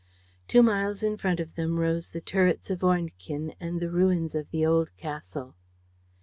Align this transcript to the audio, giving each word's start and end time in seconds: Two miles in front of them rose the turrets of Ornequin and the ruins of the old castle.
Two 0.47 0.63
miles 0.63 1.03
in 1.03 1.15
front 1.15 1.39
of 1.39 1.53
them 1.53 1.77
rose 1.79 2.09
the 2.09 2.21
turrets 2.21 2.71
of 2.71 2.83
Ornequin 2.83 3.53
and 3.59 3.79
the 3.79 3.91
ruins 3.91 4.33
of 4.33 4.49
the 4.49 4.65
old 4.65 4.97
castle. 4.97 5.53